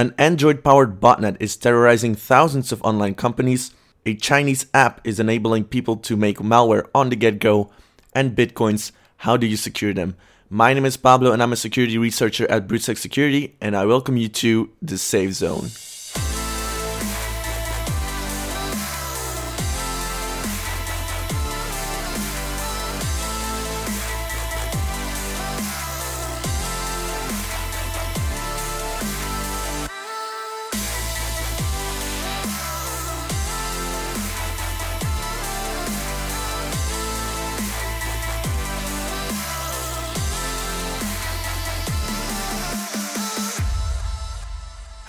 [0.00, 3.74] An Android powered botnet is terrorizing thousands of online companies.
[4.06, 7.70] A Chinese app is enabling people to make malware on the get go.
[8.14, 10.16] And Bitcoins, how do you secure them?
[10.48, 14.16] My name is Pablo and I'm a security researcher at Brussec Security, and I welcome
[14.16, 15.68] you to the Safe Zone.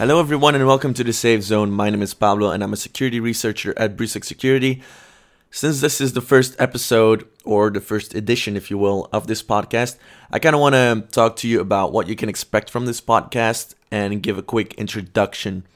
[0.01, 1.69] Hello, everyone, and welcome to the Safe Zone.
[1.69, 4.81] My name is Pablo, and I'm a security researcher at Brussec Security.
[5.51, 9.43] Since this is the first episode, or the first edition, if you will, of this
[9.43, 9.99] podcast,
[10.31, 12.99] I kind of want to talk to you about what you can expect from this
[12.99, 15.67] podcast and give a quick introduction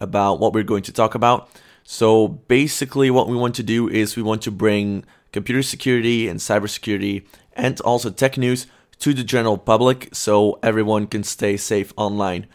[0.00, 1.50] about what we're going to talk about.
[1.84, 6.40] So, basically, what we want to do is we want to bring computer security and
[6.40, 8.66] cybersecurity and also tech news
[9.00, 12.46] to the general public so everyone can stay safe online.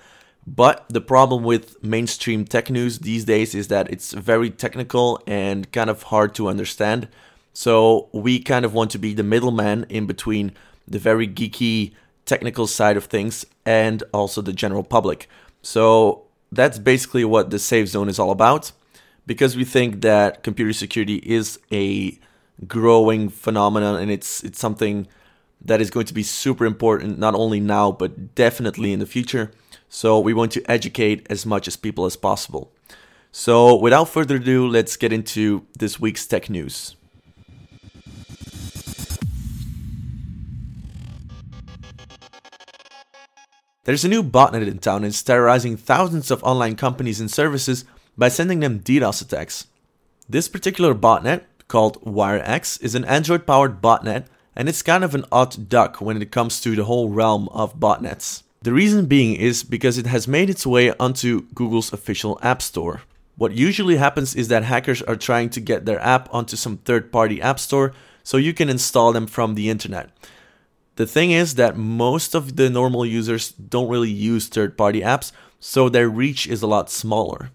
[0.46, 5.72] But the problem with mainstream tech news these days is that it's very technical and
[5.72, 7.08] kind of hard to understand.
[7.54, 10.52] So we kind of want to be the middleman in between
[10.88, 11.94] the very geeky
[12.26, 15.30] technical side of things and also the general public.
[15.62, 18.72] So that's basically what the Safe Zone is all about
[19.26, 22.18] because we think that computer security is a
[22.68, 25.08] growing phenomenon and it's it's something
[25.66, 29.52] that is going to be super important not only now but definitely in the future.
[29.96, 32.72] So we want to educate as much as people as possible.
[33.32, 36.96] So without further ado, let's get into this week's tech news.
[43.84, 47.86] There's a new botnet in town and it's terrorizing thousands of online companies and services
[48.18, 49.68] by sending them DDoS attacks.
[50.28, 54.26] This particular botnet, called WireX, is an Android powered botnet
[54.56, 57.80] and it's kind of an odd duck when it comes to the whole realm of
[57.80, 58.43] botnets.
[58.64, 63.02] The reason being is because it has made its way onto Google's official App Store.
[63.36, 67.12] What usually happens is that hackers are trying to get their app onto some third
[67.12, 67.92] party app store
[68.24, 70.12] so you can install them from the internet.
[70.96, 75.34] The thing is that most of the normal users don't really use third party apps,
[75.60, 77.50] so their reach is a lot smaller.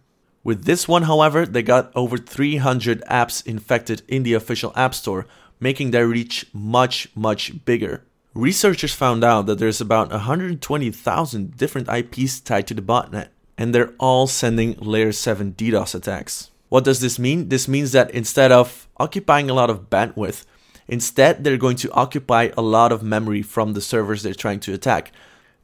[0.44, 5.24] With this one, however, they got over 300 apps infected in the official App Store,
[5.58, 8.02] making their reach much, much bigger.
[8.38, 13.92] Researchers found out that there's about 120,000 different IPs tied to the botnet, and they're
[13.98, 16.52] all sending layer 7 DDoS attacks.
[16.68, 17.48] What does this mean?
[17.48, 20.46] This means that instead of occupying a lot of bandwidth,
[20.86, 24.72] instead they're going to occupy a lot of memory from the servers they're trying to
[24.72, 25.10] attack,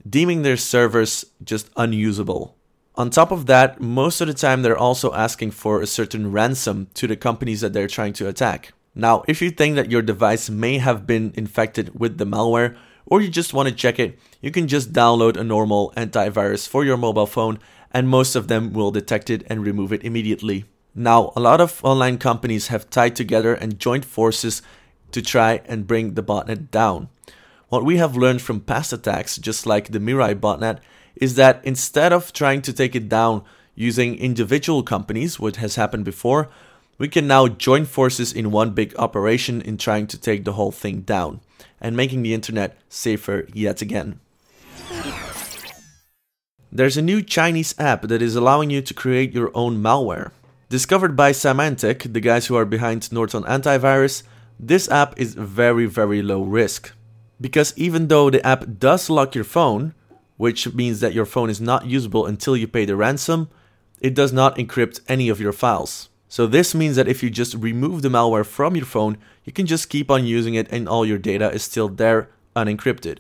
[0.04, 2.56] deeming their servers just unusable.
[2.96, 6.88] On top of that, most of the time they're also asking for a certain ransom
[6.94, 8.72] to the companies that they're trying to attack.
[8.94, 13.20] Now, if you think that your device may have been infected with the malware, or
[13.20, 16.96] you just want to check it, you can just download a normal antivirus for your
[16.96, 17.58] mobile phone,
[17.90, 20.64] and most of them will detect it and remove it immediately.
[20.94, 24.62] Now, a lot of online companies have tied together and joined forces
[25.10, 27.08] to try and bring the botnet down.
[27.68, 30.78] What we have learned from past attacks, just like the Mirai botnet,
[31.16, 33.42] is that instead of trying to take it down
[33.74, 36.48] using individual companies, which has happened before,
[36.98, 40.72] we can now join forces in one big operation in trying to take the whole
[40.72, 41.40] thing down
[41.80, 44.20] and making the internet safer yet again.
[46.72, 50.32] There's a new Chinese app that is allowing you to create your own malware.
[50.68, 54.24] Discovered by Symantec, the guys who are behind Norton Antivirus,
[54.58, 56.92] this app is very, very low risk.
[57.40, 59.94] Because even though the app does lock your phone,
[60.36, 63.48] which means that your phone is not usable until you pay the ransom,
[64.00, 66.08] it does not encrypt any of your files.
[66.34, 69.66] So this means that if you just remove the malware from your phone, you can
[69.66, 73.18] just keep on using it and all your data is still there unencrypted.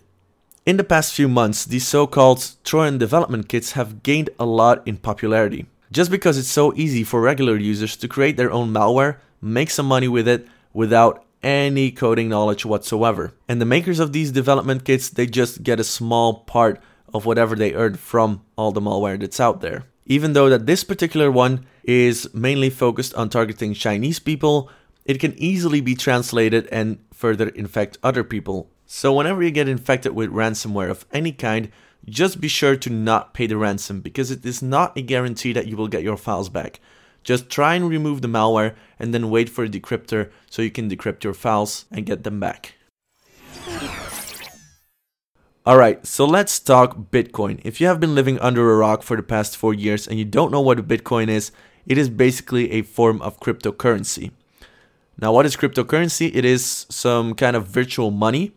[0.66, 4.96] In the past few months, these so-called Trojan development kits have gained a lot in
[4.96, 5.66] popularity.
[5.92, 9.86] Just because it's so easy for regular users to create their own malware, make some
[9.86, 13.32] money with it without any coding knowledge whatsoever.
[13.48, 17.54] And the makers of these development kits, they just get a small part of whatever
[17.54, 21.66] they earn from all the malware that's out there even though that this particular one
[21.82, 24.70] is mainly focused on targeting Chinese people,
[25.04, 28.70] it can easily be translated and further infect other people.
[28.86, 31.70] So whenever you get infected with ransomware of any kind,
[32.06, 35.66] just be sure to not pay the ransom because it is not a guarantee that
[35.66, 36.80] you will get your files back.
[37.22, 40.90] Just try and remove the malware and then wait for a decryptor so you can
[40.90, 42.74] decrypt your files and get them back.
[45.66, 47.58] Alright, so let's talk Bitcoin.
[47.64, 50.24] If you have been living under a rock for the past four years and you
[50.26, 51.52] don't know what Bitcoin is,
[51.86, 54.32] it is basically a form of cryptocurrency.
[55.18, 56.30] Now, what is cryptocurrency?
[56.34, 58.52] It is some kind of virtual money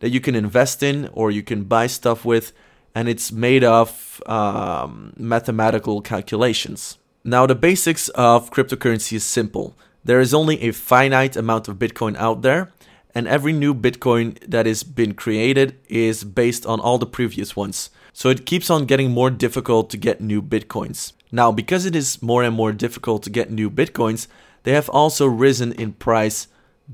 [0.00, 2.54] that you can invest in or you can buy stuff with,
[2.94, 6.96] and it's made of um, mathematical calculations.
[7.22, 9.76] Now, the basics of cryptocurrency is simple.
[10.04, 12.72] There is only a finite amount of Bitcoin out there,
[13.16, 17.88] and every new Bitcoin that is been created is based on all the previous ones.
[18.12, 21.14] So it keeps on getting more difficult to get new Bitcoins.
[21.32, 24.26] Now, because it is more and more difficult to get new Bitcoins,
[24.64, 26.48] they have also risen in price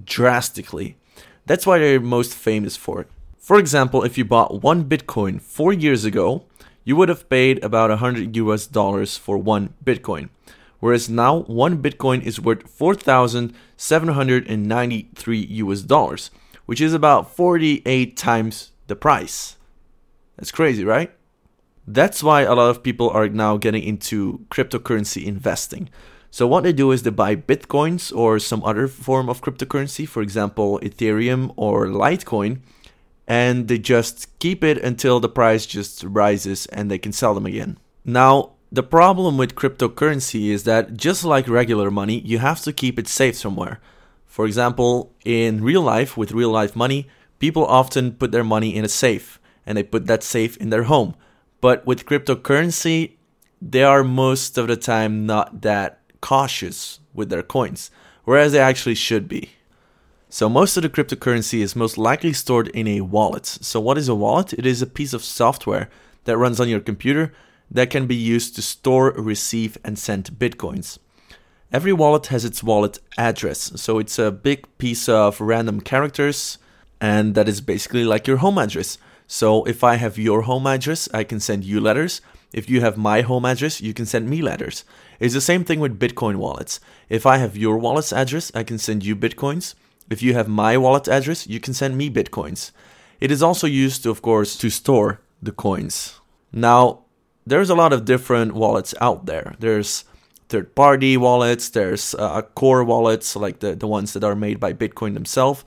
[0.05, 0.97] drastically.
[1.47, 3.09] That's why they're most famous for it.
[3.41, 6.45] For example, if you bought one Bitcoin four years ago,
[6.85, 10.29] you would have paid about 100 US dollars for one Bitcoin.
[10.83, 16.33] Whereas now, one Bitcoin is worth 4,793 US dollars,
[16.67, 19.59] which is about 48 times the price.
[20.37, 21.13] That's crazy, right?
[21.87, 25.89] That's why a lot of people are now getting into cryptocurrency investing.
[26.33, 30.21] So what they do is they buy bitcoins or some other form of cryptocurrency, for
[30.21, 32.59] example, Ethereum or Litecoin,
[33.29, 37.47] and they just keep it until the price just rises and they can sell them
[37.47, 37.79] again.
[38.05, 42.99] Now, the problem with cryptocurrency is that just like regular money, you have to keep
[42.99, 43.81] it safe somewhere.
[44.25, 47.07] For example, in real life, with real life money,
[47.39, 50.85] people often put their money in a safe and they put that safe in their
[50.85, 51.15] home.
[51.61, 53.17] But with cryptocurrency,
[53.61, 57.91] they are most of the time not that cautious with their coins,
[58.25, 59.51] whereas they actually should be.
[60.31, 63.45] So most of the cryptocurrency is most likely stored in a wallet.
[63.45, 64.55] So what is a wallet?
[64.55, 65.91] It is a piece of software
[66.25, 67.35] that runs on your computer
[67.73, 70.99] that can be used to store, receive and send bitcoins.
[71.73, 73.73] Every wallet has its wallet address.
[73.77, 76.59] So it's a big piece of random characters
[77.01, 78.99] and that is basically like your home address.
[79.27, 82.21] So if I have your home address, I can send you letters.
[82.53, 84.85] If you have my home address, you can send me letters.
[85.19, 86.79] It's the same thing with Bitcoin wallets.
[87.09, 89.75] If I have your wallet's address, I can send you Bitcoins.
[90.11, 92.73] If you have my wallet address, you can send me Bitcoins.
[93.21, 96.21] It is also used, to, of course, to store the coins.
[96.53, 97.02] Now,
[97.47, 99.55] there's a lot of different wallets out there.
[99.59, 100.05] There's
[100.49, 104.73] third party wallets, there's uh, core wallets, like the, the ones that are made by
[104.73, 105.65] Bitcoin themselves,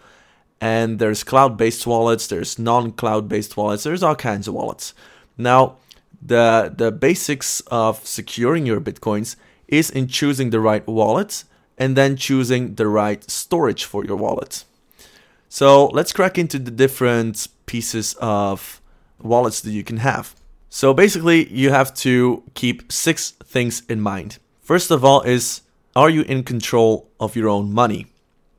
[0.62, 4.94] and there's cloud based wallets, there's non cloud based wallets, there's all kinds of wallets.
[5.38, 5.78] Now,
[6.22, 9.36] the the basics of securing your bitcoins
[9.68, 11.44] is in choosing the right wallet
[11.78, 14.64] and then choosing the right storage for your wallet.
[15.50, 18.82] So let's crack into the different pieces of
[19.20, 20.36] wallets that you can have.
[20.76, 24.40] So basically, you have to keep six things in mind.
[24.60, 25.62] First of all, is
[25.96, 28.08] are you in control of your own money?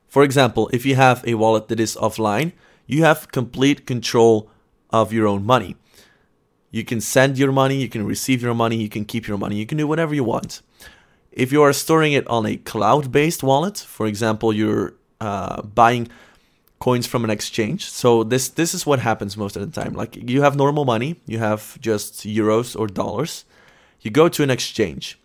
[0.07, 2.53] For example, if you have a wallet that is offline,
[2.87, 4.49] you have complete control
[4.89, 5.75] of your own money.
[6.71, 9.57] You can send your money, you can receive your money, you can keep your money,
[9.57, 10.63] you can do whatever you want.
[11.31, 16.07] If you are storing it on a cloud based wallet, for example, you're uh, buying
[16.79, 17.89] coins from an exchange.
[17.89, 19.93] So this this is what happens most of the time.
[19.93, 23.45] Like you have normal money, you have just euros or dollars.
[24.01, 25.19] You go to an exchange.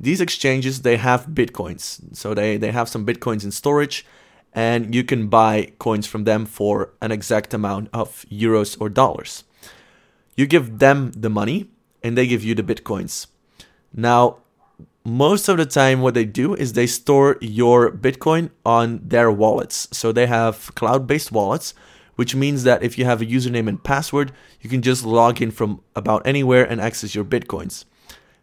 [0.00, 2.16] These exchanges they have bitcoins.
[2.16, 4.04] So they they have some bitcoins in storage
[4.52, 9.44] and you can buy coins from them for an exact amount of euros or dollars.
[10.36, 11.68] You give them the money
[12.02, 13.26] and they give you the bitcoins.
[13.92, 14.38] Now,
[15.08, 19.88] most of the time, what they do is they store your Bitcoin on their wallets.
[19.92, 21.74] So they have cloud based wallets,
[22.16, 25.50] which means that if you have a username and password, you can just log in
[25.50, 27.84] from about anywhere and access your Bitcoins.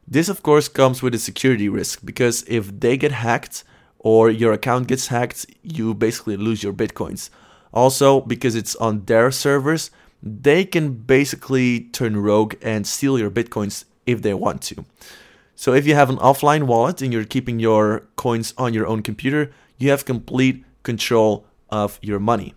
[0.08, 3.64] This, of course, comes with a security risk because if they get hacked
[4.00, 7.30] or your account gets hacked, you basically lose your Bitcoins.
[7.74, 9.92] Also, because it's on their servers,
[10.24, 14.86] they can basically turn rogue and steal your bitcoins if they want to.
[15.56, 19.02] So if you have an offline wallet and you're keeping your coins on your own
[19.02, 22.54] computer, you have complete control of your money.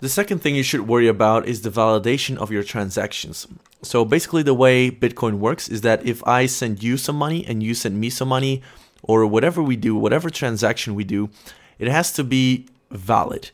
[0.00, 3.46] The second thing you should worry about is the validation of your transactions.
[3.82, 7.62] So basically the way Bitcoin works is that if I send you some money and
[7.62, 8.62] you send me some money
[9.02, 11.30] or whatever we do, whatever transaction we do,
[11.78, 13.50] it has to be valid.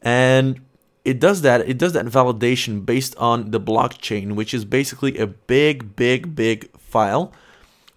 [0.00, 0.60] And
[1.04, 5.26] it does that it does that validation based on the blockchain which is basically a
[5.26, 7.32] big big big file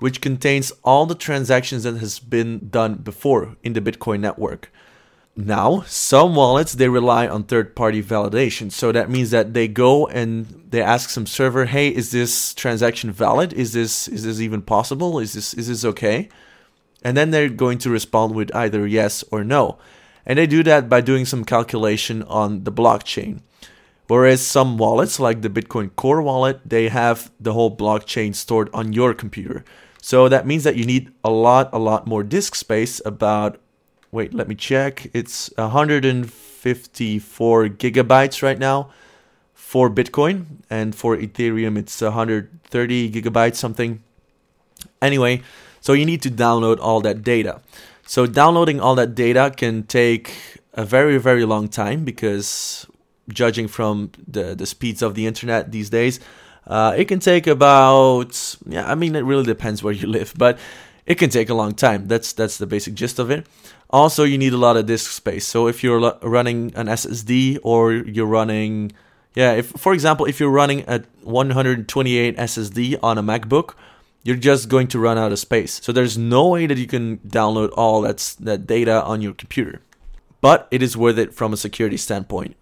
[0.06, 4.72] which contains all the transactions that has been done before in the bitcoin network.
[5.36, 8.72] Now some wallets they rely on third party validation.
[8.72, 13.10] So that means that they go and they ask some server hey is this transaction
[13.12, 13.52] valid?
[13.54, 15.18] Is this is this even possible?
[15.18, 16.30] Is this is this okay?
[17.04, 19.80] And then they're going to respond with either yes or no.
[20.24, 23.42] And they do that by doing some calculation on the blockchain.
[24.08, 28.94] Whereas some wallets, like the Bitcoin Core wallet, they have the whole blockchain stored on
[28.94, 29.66] your computer.
[30.06, 33.02] So that means that you need a lot, a lot more disk space.
[33.04, 33.58] About,
[34.12, 35.10] wait, let me check.
[35.16, 38.92] It's 154 gigabytes right now
[39.56, 44.04] for Bitcoin, and for Ethereum, it's 130 gigabytes, something.
[45.02, 45.42] Anyway,
[45.82, 47.62] so you need to download all that data.
[48.06, 52.86] So downloading all that data can take a very, very long time because
[53.28, 56.20] judging from the, the speeds of the internet these days,
[56.68, 58.90] uh, it can take about yeah.
[58.90, 60.60] I mean, it really depends where you live, but
[61.06, 62.08] it can take a long time.
[62.08, 63.46] That's that's the basic gist of it.
[63.90, 65.46] Also, you need a lot of disk space.
[65.46, 68.92] So if you're running an SSD or you're running
[69.36, 73.76] yeah, if for example, if you're running a 128 SSD on a MacBook,
[74.24, 75.80] you're just going to run out of space.
[75.84, 79.82] So there's no way that you can download all that's that data on your computer.
[80.40, 82.56] But it is worth it from a security standpoint.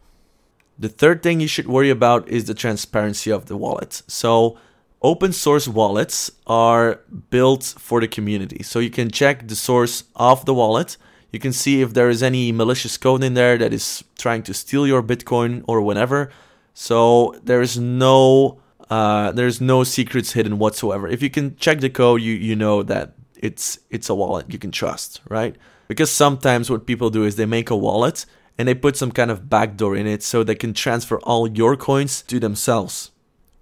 [0.77, 4.01] The third thing you should worry about is the transparency of the wallet.
[4.07, 4.57] So,
[5.01, 8.63] open source wallets are built for the community.
[8.63, 10.97] So, you can check the source of the wallet.
[11.31, 14.53] You can see if there is any malicious code in there that is trying to
[14.53, 16.31] steal your Bitcoin or whatever.
[16.73, 21.07] So, there is no uh, there's no secrets hidden whatsoever.
[21.07, 24.59] If you can check the code, you you know that it's it's a wallet you
[24.59, 25.55] can trust, right?
[25.87, 28.25] Because sometimes what people do is they make a wallet
[28.57, 31.75] and they put some kind of backdoor in it so they can transfer all your
[31.75, 33.11] coins to themselves.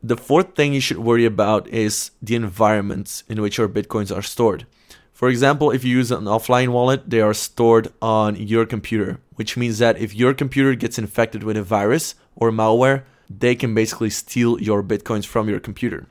[0.03, 4.23] The fourth thing you should worry about is the environment in which your bitcoins are
[4.23, 4.65] stored.
[5.13, 9.55] For example, if you use an offline wallet, they are stored on your computer, which
[9.55, 14.09] means that if your computer gets infected with a virus or malware, they can basically
[14.09, 16.07] steal your bitcoins from your computer.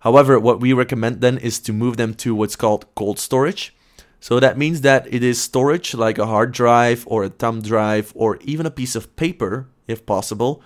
[0.00, 3.75] However, what we recommend then is to move them to what's called cold storage,
[4.20, 8.12] so that means that it is storage like a hard drive or a thumb drive
[8.14, 10.62] or even a piece of paper, if possible,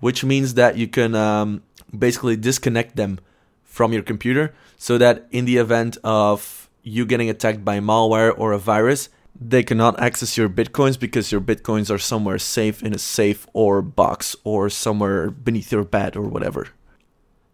[0.00, 1.62] which means that you can um,
[1.96, 3.18] basically disconnect them
[3.64, 8.52] from your computer so that in the event of you getting attacked by malware or
[8.52, 12.98] a virus, they cannot access your bitcoins because your bitcoins are somewhere safe in a
[12.98, 16.68] safe or box or somewhere beneath your bed or whatever.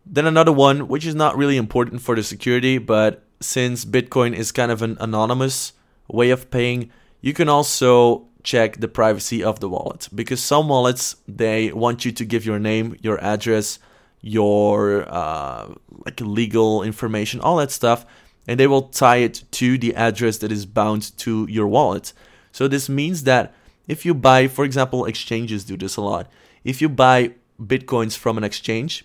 [0.04, 4.52] Then another one, which is not really important for the security, but since Bitcoin is
[4.52, 5.72] kind of an anonymous
[6.08, 6.90] way of paying,
[7.20, 12.12] you can also check the privacy of the wallet because some wallets they want you
[12.12, 13.78] to give your name, your address,
[14.20, 15.66] your uh,
[16.04, 18.06] like legal information, all that stuff,
[18.46, 22.12] and they will tie it to the address that is bound to your wallet.
[22.52, 23.52] So this means that
[23.88, 26.30] if you buy, for example, exchanges do this a lot.
[26.64, 29.04] If you buy bitcoins from an exchange,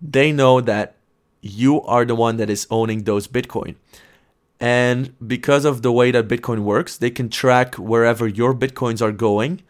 [0.00, 0.96] they know that
[1.42, 3.74] you are the one that is owning those Bitcoin.
[4.60, 9.12] And because of the way that Bitcoin works, they can track wherever your Bitcoins are
[9.12, 9.62] going.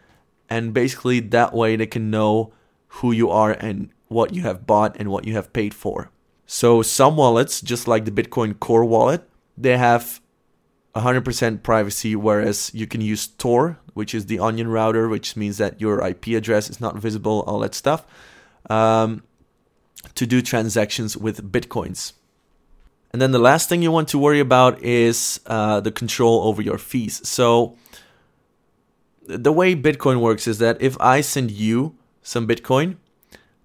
[0.50, 2.52] And basically, that way they can know
[3.00, 6.10] who you are and what you have bought and what you have paid for.
[6.44, 9.26] So, some wallets, just like the Bitcoin Core wallet,
[9.56, 10.20] they have
[10.94, 15.80] 100% privacy, whereas you can use Tor, which is the onion router, which means that
[15.80, 18.04] your IP address is not visible, all that stuff.
[18.68, 19.22] Um,
[20.14, 22.12] to do transactions with bitcoins.
[23.12, 26.62] And then the last thing you want to worry about is uh, the control over
[26.62, 27.26] your fees.
[27.28, 27.76] So,
[29.26, 32.96] the way Bitcoin works is that if I send you some Bitcoin,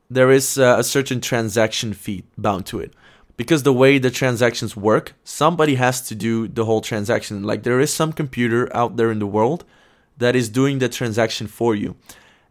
[0.09, 2.93] there is uh, a certain transaction fee bound to it.
[3.37, 7.43] Because the way the transactions work, somebody has to do the whole transaction.
[7.43, 9.63] Like there is some computer out there in the world
[10.17, 11.95] that is doing the transaction for you.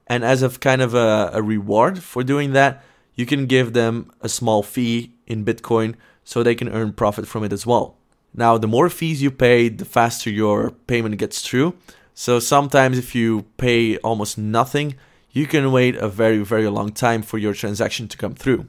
[0.07, 2.85] And as of kind of a, a reward for doing that,
[3.17, 7.43] you can give them a small fee in Bitcoin so they can earn profit from
[7.43, 7.97] it as well.
[8.35, 11.75] Now, the more fees you pay, the faster your payment gets through.
[12.15, 14.95] So sometimes if you pay almost nothing,
[15.33, 18.67] you can wait a very, very long time for your transaction to come through.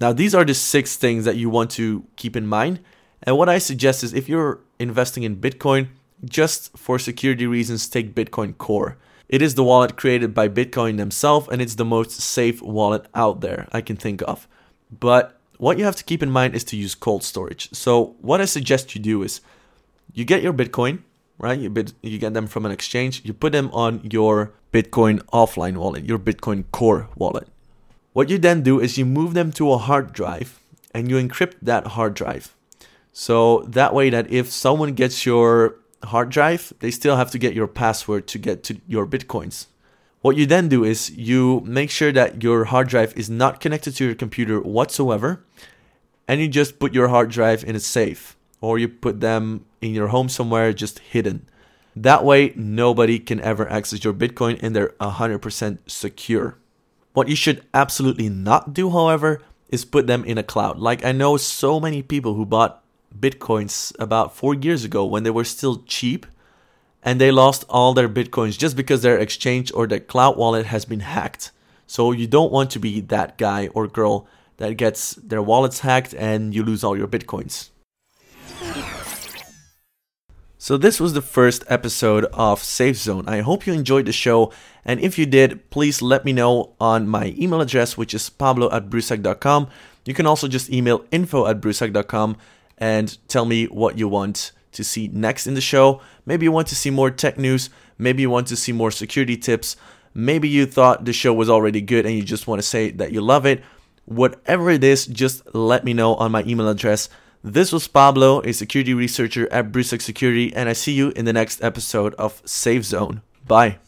[0.00, 2.80] Now, these are the six things that you want to keep in mind.
[3.22, 5.88] And what I suggest is if you're investing in Bitcoin,
[6.24, 8.96] just for security reasons, take Bitcoin Core.
[9.28, 13.40] It is the wallet created by Bitcoin themselves, and it's the most safe wallet out
[13.40, 14.46] there I can think of.
[14.90, 17.72] But what you have to keep in mind is to use cold storage.
[17.72, 19.40] So, what I suggest you do is
[20.12, 21.00] you get your Bitcoin,
[21.38, 21.58] right?
[21.58, 25.76] You, bit, you get them from an exchange, you put them on your Bitcoin offline
[25.76, 27.48] wallet, your Bitcoin Core wallet.
[28.12, 30.60] What you then do is you move them to a hard drive
[30.92, 32.54] and you encrypt that hard drive.
[33.12, 37.54] So that way that if someone gets your hard drive, they still have to get
[37.54, 39.66] your password to get to your bitcoins.
[40.20, 43.94] What you then do is you make sure that your hard drive is not connected
[43.96, 45.44] to your computer whatsoever,
[46.26, 49.92] and you just put your hard drive in a safe or you put them in
[49.92, 51.46] your home somewhere just hidden.
[51.94, 56.56] That way, nobody can ever access your Bitcoin and they're 100% secure.
[57.12, 60.78] What you should absolutely not do, however, is put them in a cloud.
[60.78, 62.82] Like I know so many people who bought
[63.18, 66.26] bitcoins about four years ago when they were still cheap
[67.02, 70.84] and they lost all their bitcoins just because their exchange or their cloud wallet has
[70.84, 71.50] been hacked.
[71.86, 76.14] So you don't want to be that guy or girl that gets their wallets hacked
[76.14, 77.70] and you lose all your bitcoins.
[80.56, 83.28] So, this was the first episode of Safe Zone.
[83.28, 84.50] I hope you enjoyed the show,
[84.82, 88.72] and if you did, please let me know on my email address, which is pablo
[88.72, 89.68] at brussec.com.
[90.06, 92.38] You can also just email info at brussec.com
[92.78, 96.00] and tell me what you want to see next in the show.
[96.26, 99.36] Maybe you want to see more tech news, maybe you want to see more security
[99.36, 99.76] tips,
[100.12, 103.12] maybe you thought the show was already good and you just want to say that
[103.12, 103.62] you love it.
[104.06, 107.08] Whatever it is, just let me know on my email address.
[107.42, 111.32] This was Pablo, a security researcher at Brussec Security, and I see you in the
[111.32, 113.22] next episode of Safe Zone.
[113.46, 113.83] Bye.